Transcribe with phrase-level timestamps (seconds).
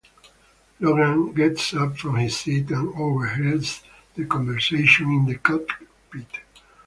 [0.79, 3.83] Logan gets up from his seat and overhears
[4.15, 6.39] the conversation in the cockpit.